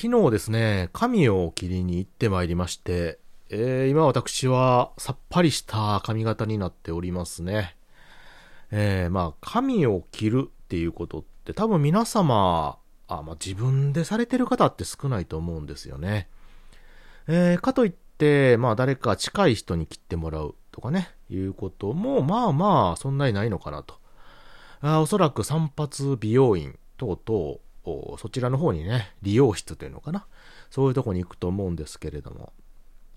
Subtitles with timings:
[0.00, 3.18] 昨日ですね、髪を切りに行ってまいりまして、
[3.50, 7.74] えー、今私はさっぱりした髪型になっておりますね。
[8.70, 16.28] えー、まあ、髪を切るっていうことって多分皆様、あまあ、自分でされてる方って少ないと思うんですよね。
[17.26, 23.96] えー、かといって、まあ誰か近い人に切ってもらうとかね、いうことも、まあまあ、そんなにないのかなと。
[24.80, 27.58] あおそらく散髪美容院等々、
[28.18, 30.26] そちらの方にね、利用室というのかな。
[30.70, 32.52] そういうとこに行くと思うんですけれども。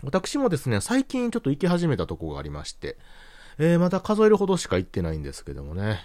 [0.03, 2.97] 私もですね、最近ちょっと行き始めたとこがありまして、
[3.59, 5.99] えー、まだ数えるほどしか行ってないんですけどもね、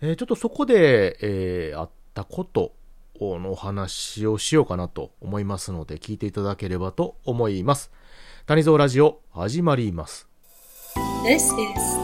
[0.00, 2.72] えー、ちょっとそこで、えー、あったこと
[3.20, 7.90] のお話をしようかなと思いますので、聞いていただければと思います。
[8.46, 10.28] 谷蔵ラジオ、始まります。
[11.22, 11.50] This is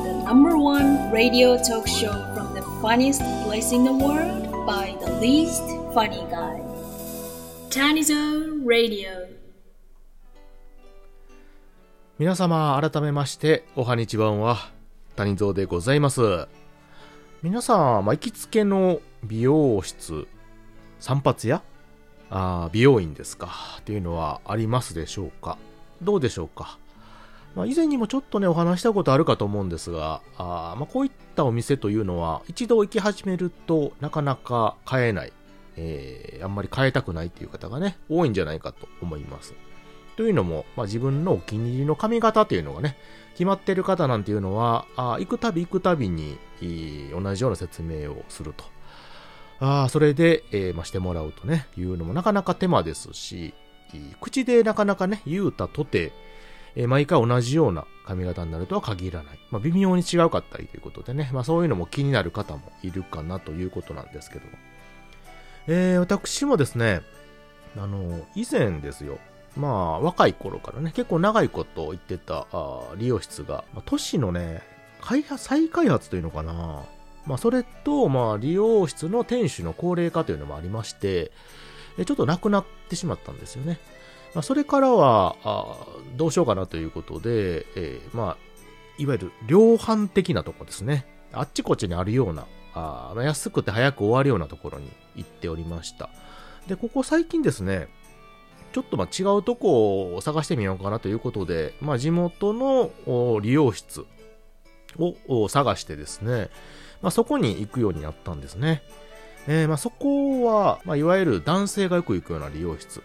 [0.05, 5.11] the number one radio talk show from the funniest place in the world by the
[5.21, 6.61] least funny guy.
[7.71, 8.13] Tanizo
[8.67, 9.09] Radio
[12.19, 14.59] 皆様改めましておはにちばんは
[15.17, 16.49] 谷蔵でございます。
[17.43, 20.27] 皆さん、まあ、行きつけの美容室
[21.01, 21.63] 散髪屋？
[22.29, 23.49] あ美容院ですか。
[23.79, 25.57] っていうのはありますでしょうか？
[26.03, 26.79] どうでしょうか？
[27.55, 35.33] まあ、以前にもちょっとね、お話したことあるかと思うんですが、あまあ、こういったお店というのは、一度行き始めるとなかなか買えない、
[35.77, 39.55] えー、あんまり変えたくないっていう方がね、多いんじゃないかと思います。
[40.17, 42.97] というのも、まあ、自分のお気に入りの髪型というのがね、
[43.33, 46.39] 決まってる方なんていうのは、あ行くたび行くたびに、
[47.13, 48.65] 同じような説明をすると。
[49.59, 53.55] あそれで、えー、まあ、してもらうとね、いうのもなかなか手間ですし、
[54.21, 56.13] 口でなかなかね、言うたとて、
[56.75, 59.39] えー、毎回同じような髪型になるとは限らない。
[59.51, 64.53] まあ、微妙に違うかったりということでね、まあ、そういうのも気になる方もいるかなということなんですけども。
[65.69, 67.03] えー、私もですね、
[67.77, 69.19] あの、以前ですよ、
[69.57, 74.63] まあ、若い頃からね、結構長いこと行ってたあ利用室が、まあ、都市のね、
[75.01, 76.85] 開発、再開発というのかな。
[77.27, 81.33] まあ、それと、まあ、利用室の店主の高齢化というのもありまして、
[82.05, 83.79] ちょっとなくなってしまったんですよね。
[84.35, 85.77] まあ、それからはあ、
[86.17, 88.37] どうしようかなということで、えー、まあ、
[88.99, 91.07] いわゆる量販的なとこですね。
[91.33, 96.11] あっちこっちにあるような、ああ、安くて早く終わるようなところに行っておりました。
[96.67, 97.89] で、ここ最近ですね、
[98.73, 104.05] ちょっとまあ違うとこを探してみようかなということで、まあ地元の利用室
[104.99, 106.51] を探してですね、
[107.01, 108.83] まあそこに行くようになったんですね。
[109.49, 113.03] えー、まそこは、まあいわゆる男性がよく行くような利用室、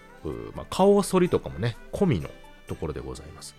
[0.55, 2.29] ま顔剃りとかもね、込みの
[2.67, 3.55] ところでございます。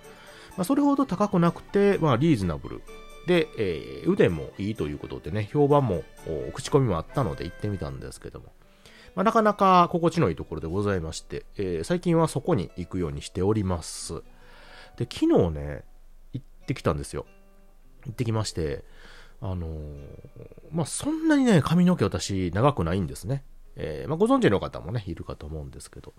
[0.57, 2.83] まそれほど高くなくて、まあリーズナブル。
[3.27, 6.03] で、えー、腕もいいということでね、評判も、
[6.53, 8.53] 口コミもあったので行ってみたんですけども。
[9.15, 14.23] まあ、なかなか心地のいいところでございまして、えー、最近はそこに行くようにしております。
[14.97, 15.85] で、昨日ね、
[16.33, 17.27] 行ってきたんですよ。
[18.07, 18.85] 行ってきまして、
[19.41, 20.09] あのー、
[20.71, 23.45] まあ、そんなにね、髪の毛私長くないんですね。
[23.77, 26.15] えー、まあ、ご存知の方もね、いるかと思うんですけど、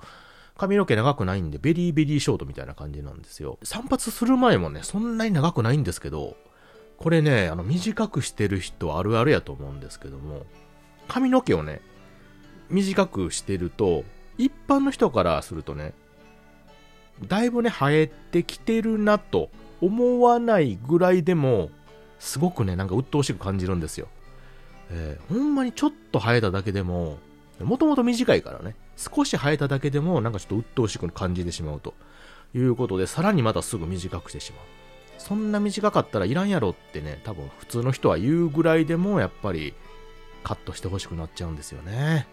[0.56, 3.58] 髪の毛長くないんで、ベリーベリーショートみたいな感じなんですよ。
[3.64, 6.36] 散髪する前もね、そんなに長くないんですけど、
[6.98, 10.46] これね、あの、短くしてる人あるあるやと思うんですけども、
[11.08, 11.82] 髪の毛をね、
[12.70, 14.04] 短くしてると、
[14.38, 15.94] 一般の人からするとね、
[17.28, 19.50] だいぶね、生えてきてるなと
[19.82, 21.70] 思わないぐらいでも、
[22.20, 24.08] すごくね、なんか鬱陶しく感じるんですよ。
[24.90, 27.18] えー、ほんまにちょっと生えただけでも、
[27.60, 31.94] もともと短いからね、少し生えただけでも、なんかちょっと鬱陶しく感じてしまうと
[32.56, 34.83] いうことで、さらにまたすぐ短くしてしまう。
[35.18, 39.74] そんな短かったらいらんやろってね、多分普通の人は言うぐらいでも、やっぱり
[40.44, 42.28] カットしてほしくなっちゃうんですよね。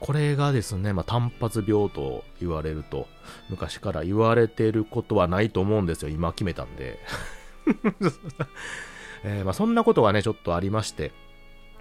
[0.00, 3.06] これがですね、まあ、単発病と言われると、
[3.48, 6.08] 昔から言われてることはないと思うんですよ。
[6.08, 6.98] 今決めたんで。
[9.24, 11.12] えー、まあ、そんなことがね、ちょっとありまして。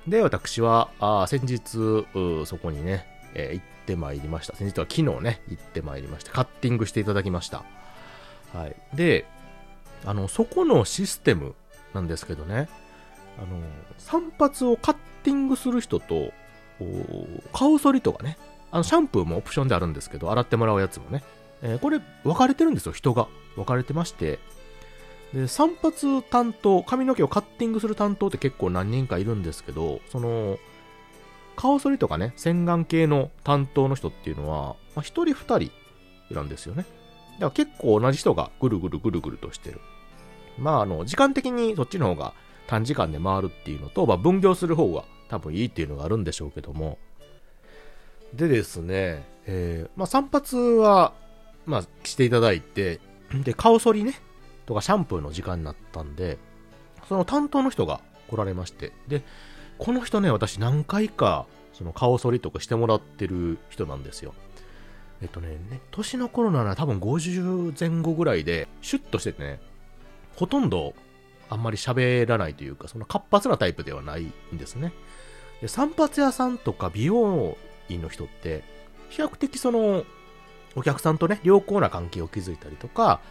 [0.07, 2.05] で、私は、あ先日、
[2.45, 4.55] そこにね、えー、行ってまいりました。
[4.55, 6.31] 先日は昨日ね、行ってまいりました。
[6.31, 7.63] カッティングしていただきました。
[8.53, 8.75] はい。
[8.93, 9.25] で、
[10.05, 11.55] あの、そこのシステム
[11.93, 12.69] なんですけどね、
[13.37, 13.61] あの、
[13.97, 16.31] 散髪をカッティングする人と、
[17.53, 18.37] 顔剃りとかね、
[18.71, 21.23] あの、シャンプーもオプションであるんですけど、洗ってもらうやつもね、
[21.61, 23.27] えー、これ分かれてるんですよ、人が。
[23.55, 24.39] 分かれてまして、
[25.33, 30.59] で、散髪担当、髪の毛をカッティングする担当って結構何人かいるんですけど、その、
[31.55, 35.71] 顔剃りとかね、洗顔系の担当の人っていうのは、まあ、1人2人い
[36.31, 36.85] るんですよね。
[37.39, 39.79] だから結構同じ人がぐるぐるぐるぐるとしてる。
[40.57, 42.33] まあ、あの、時間的にそっちの方が
[42.67, 46.97] 短時間で回るっていうのと、まあ、分業する方が多分いいっていうのがあるんでしょうけども、
[48.33, 51.13] でですね、えー、まあ、散髪は、
[51.65, 52.99] まあ、していただいて、
[53.43, 54.13] で、顔剃りね、
[54.65, 56.37] とかシャンプーの時間になったんで、
[57.07, 59.23] その担当の人が来られまして、で、
[59.77, 64.33] この人ね、私何回か、その顔剃りとかしてもらってる人なんですよ。
[65.21, 69.59] えっとね、ね年の頃なら多分50前後ぐらいで、シュッとしててね、
[70.35, 70.93] ほとんど
[71.49, 74.23] あんまり喋らないというか、その活発なタイプではない
[74.53, 74.93] んですね。
[75.61, 77.57] で散髪屋さんとか美容
[77.89, 78.63] 院の人って、
[79.09, 80.03] 比較的その、
[80.75, 83.21] お客さんとね、良好な関係を築いたりとか、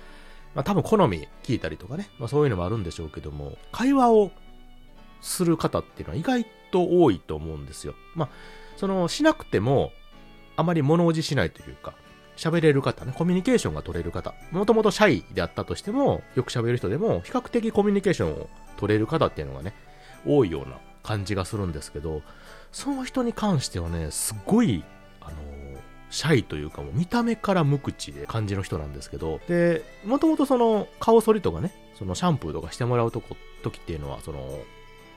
[0.55, 4.31] まあ多分好み聞いたりとかね、まあそういうのもあるんでしょうけども、会話を
[5.21, 7.95] する方っていうのは意外と多いと思うんですよ。
[8.15, 8.29] まあ、
[8.77, 9.93] その、しなくても、
[10.57, 11.95] あまり物おじしないというか、
[12.37, 19.75] 喋れる方ね、コミュニケーションが取れる方、もともとシャイであったとしても、よく喋る人でも、比較的コミュニケーションを取れる方っていうのがね、
[20.27, 22.23] 多いような感じがするんですけど、
[22.73, 24.85] その人に関してはね、すごい、
[25.21, 25.37] あの
[26.11, 34.59] シャイというかもう見た目から無口で感じの人なんですけど、で、もともとその顔剃りとかね、そのシャンプーとかしてもらうとこ、時っていうのは、その、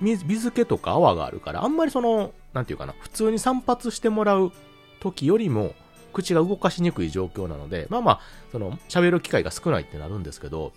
[0.01, 4.51] 水水気とか泡があるから、あんまりその、なんていうかな、普通に散髪してもらう
[4.99, 5.73] 時よりも、
[6.17, 8.21] 口が動かしにくい状況なので、まあまあ、
[8.51, 10.73] その、喋る機会が少ないってなるんですけど、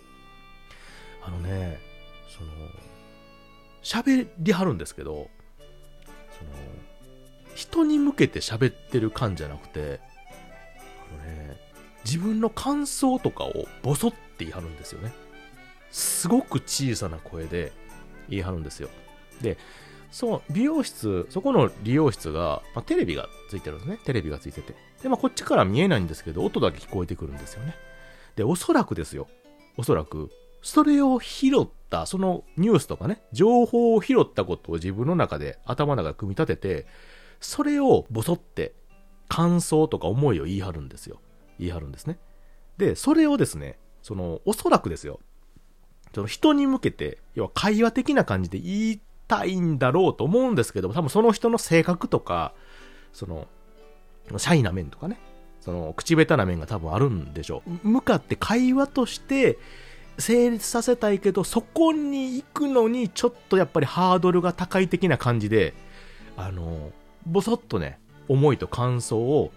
[1.23, 1.79] あのね、
[2.29, 2.51] その、
[3.81, 5.29] 喋りはるんですけど、
[6.37, 6.51] その、
[7.55, 9.99] 人に向けて喋ってる感じゃなくて、
[11.09, 11.57] あのね、
[12.05, 15.11] 自分の感想とかをボソって言い張るんですよね。
[15.89, 17.71] すごく小さな声で
[18.29, 18.89] 言い張るんですよ。
[19.41, 19.57] で、
[20.11, 23.97] そう、美容室、そこの理容室が、まあ、テレビがついてるんですね。
[24.05, 24.75] テレビがついてて。
[25.01, 27.75] で、まあ、こっちから見えないんですけど、音だけ聞こえてくるんですよね。
[28.35, 29.27] で、おそらくですよ。
[29.77, 30.29] おそらく、
[30.61, 36.87] それを拾った、そのニュースとかね、情報を拾ったことを自分の中で頭の中で組み立てて、
[37.39, 38.73] それをボソって
[39.27, 41.19] 感想とか思いを言い張るんですよ。
[41.57, 42.19] 言い張るんですね。
[42.77, 45.19] で、それをですね、その、おそらくですよ。
[46.13, 52.53] その人に向けて、要は会話的な感じで言いたいんだろうと思うんですけども多分その人の性格とか、
[53.13, 53.47] その、
[54.39, 55.17] シャイな面とかね、
[55.59, 57.87] その、口下手な面が多分あるんでしょう。
[57.87, 59.57] 向かって会話として
[60.17, 65.73] 成立させたいけど、そこに行くのにちょっとやっぱりハードルが高い的な感じで、
[66.37, 66.91] あの、
[67.25, 69.51] ぼそっとね、思いと感想を、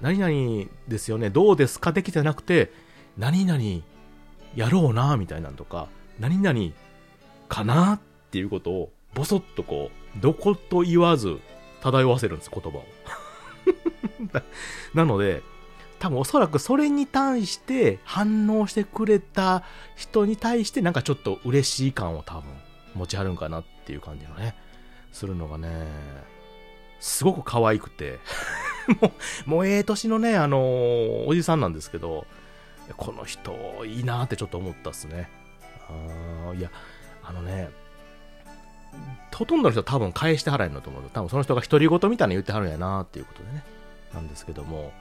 [0.00, 2.72] 何々ですよね、どうですか的じゃなくて、
[3.18, 3.60] 何々
[4.56, 5.88] やろうな、みたいなんとか、
[6.18, 6.72] 何々
[7.48, 8.00] かなっ
[8.30, 11.38] ていうことを、ぼそっとこう、どこと言わず
[11.82, 12.84] 漂わせるんです、言葉を。
[14.94, 15.42] なので、
[15.98, 19.62] 多分おそらくそれに対して反応してくれた
[19.96, 22.44] 人に対してなんかちょっと嬉しい感を多分
[22.94, 24.54] 持ちはるんかなっていう感じのね、
[25.12, 25.86] するのがね、
[27.00, 28.18] すごく可愛くて
[29.00, 29.12] も
[29.46, 32.26] う、もうええ年のね、あのー、おじさんなんですけど、
[32.96, 35.30] この人いいなってちょっと思ったっすね。
[35.88, 36.70] あいや、
[37.22, 37.70] あのね、
[39.34, 41.02] ほとんどの人は多分返して払えるんだと思う。
[41.12, 43.64] 多分その人が独り言みたいな言ってはるんやなっていうことでね。
[44.14, 44.92] なんですけども、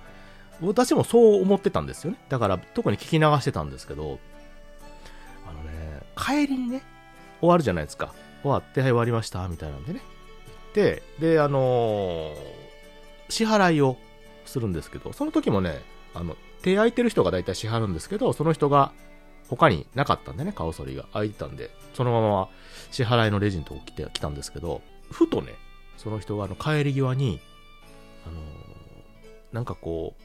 [0.62, 2.18] 私もそう思ってたんですよね。
[2.30, 4.20] だから特に聞き流してたんですけど、
[5.48, 6.84] あのね、帰りにね、
[7.40, 8.14] 終わるじゃないですか。
[8.42, 10.02] 終わって、はい、終わりました、みたいなんでね。
[10.74, 12.36] で、で、あのー、
[13.30, 13.98] 支払いを
[14.46, 15.82] するんですけど、その時もね、
[16.14, 18.92] あの、手空いてる人が大体支払うんですけど、その人が
[19.50, 22.50] 他になかったんでね、顔剃りが空いてたんで、そのまま
[22.92, 25.54] 支払いのレジのとこ来て、来たんですけど、ふとね、
[25.98, 27.39] その人があの帰り際に、
[28.25, 28.78] あのー、
[29.51, 30.15] なんかこ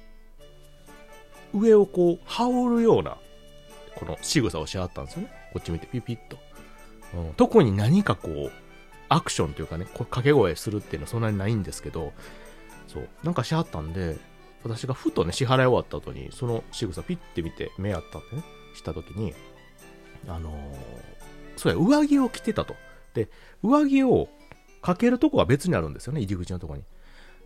[1.52, 3.16] う、上をこう、羽織るような、
[3.95, 5.31] この仕草をしはったんですよね。
[5.52, 6.38] こっち見て、ピピッと。
[7.14, 8.52] うん、特に何かこう、
[9.09, 12.12] アクションというかね、掛け声するっていうのはそんなにないんですけど、
[12.88, 14.16] そう、なんかしはったんで、
[14.64, 18.43] 私がふとね、支払い終わった後に、その仕草ピッて見て、目あったんでね、
[18.75, 19.35] した時に、
[20.26, 22.75] あのー、そうや、上着を着てたと。
[23.14, 23.28] で、
[23.62, 24.28] 上着を
[24.83, 26.83] かけるとこは別にあるんですよね、入り口のとこに。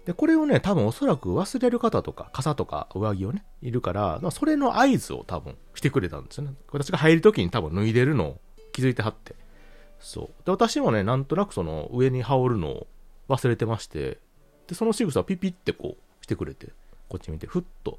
[0.04, 6.54] で、これをね、多分おそらく忘れる方とか、傘とか上着をね、いるから、それの合図を多分してくれたんですよね。
[6.72, 8.40] 私が入る時に多分脱いでるのを
[8.72, 9.34] 気づいてはって。
[10.00, 10.46] そう。
[10.46, 12.86] で、私もね、なんとなくその上に羽織るのを
[13.28, 14.18] 忘れてまして、
[14.66, 16.68] で、その仕草をピピってこうしてくれて、
[17.08, 17.98] こっち見て、ふっと。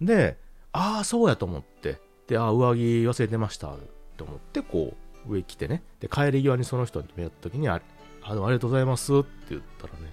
[0.00, 0.38] で、
[0.72, 3.74] ああ、そうやと思って、で、ああ、上着忘れてました、
[4.16, 4.94] と思って、こ
[5.26, 7.80] う、上来てね、で、帰り際にその人に目合った時に、あ
[8.22, 10.12] あ、ありがとうございますって言ったらね、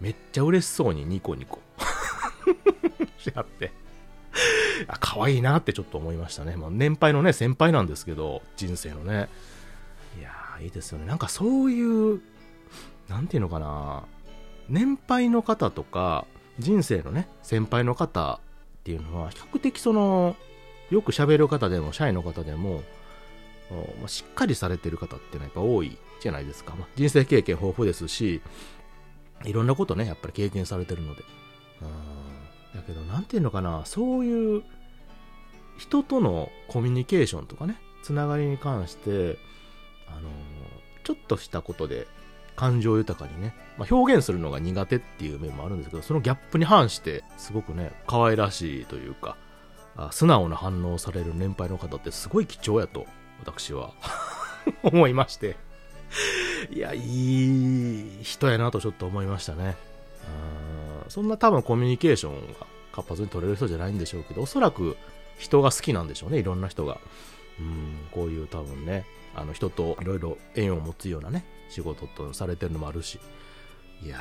[0.00, 1.60] めっちゃ嬉しそうにニコニコ
[3.18, 3.72] しあって、
[4.86, 6.56] あ、可愛いなってちょっと思いましたね。
[6.56, 9.28] まあ、年配のね、先輩なんですけど、人生のね。
[10.18, 11.06] いやー、いいですよね。
[11.06, 11.82] なんかそうい
[12.14, 12.20] う、
[13.08, 14.04] なんていうのかな、
[14.68, 16.26] 年配の方とか、
[16.58, 18.40] 人生のね、先輩の方
[18.80, 20.36] っていうのは、比較的その、
[20.90, 22.82] よく喋る方でも、社員の方でも、
[24.06, 26.74] しっかりされてる方っていうのはやっぱ多いじゃないですか。
[26.74, 28.40] まあ、人生経験豊富ですし、
[29.44, 31.22] いろんなことね、やっぱり経験されてるので。
[31.82, 32.78] うん。
[32.78, 34.62] だけど、なんていうのかな、そういう
[35.78, 39.38] 人とのコミュニケーションとかね、つながりに関して、
[40.08, 40.30] あの
[41.04, 42.06] ちょっとしたことで
[42.56, 49.36] 感情豊かにね、まあ、表現するのが苦手っていう面もあるんですけど、そのギャップに反して、すごくね、可愛らしいというか、
[49.96, 53.06] あ素直な反応される年配の方ってすごい貴重やと、
[53.40, 53.92] 私は
[54.82, 55.56] 思いまして。
[56.70, 59.76] いや、いい人やなとちょっと思いましたね。
[61.08, 64.96] そんな多分コミュニケーションが活発に取れる人じゃないんでしょうけど、おそらく
[65.38, 66.98] 人が好きなんでしょうね、いろんな人が。
[67.58, 73.18] うん、こういう多分ね、あの人といろいろ縁を持つようなね、仕事とされてるのもあるし。
[74.02, 74.18] いや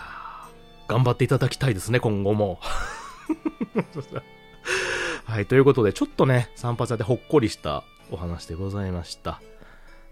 [0.87, 2.59] ー、頑張っていただきたいですね、今後も。
[5.25, 9.41] はい、ということで、ちょっとね、散髪屋でほっこりしたお話でございました。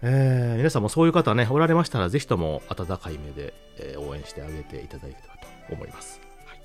[0.02, 5.36] えー、皆さんもそういう方ね、おられましたら、ぜひとも温かい目で、えー、応援してあげていただければ
[5.68, 6.20] と思います。
[6.44, 6.60] はい、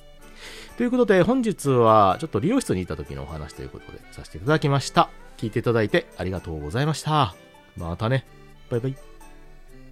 [0.77, 5.09] ということで、本日はちょっと理容室に行った時のお話ということでさせていただきました。
[5.37, 7.33] 聞いていただいてありがとうございました。
[7.77, 8.25] またね。
[8.69, 9.10] バイバイ。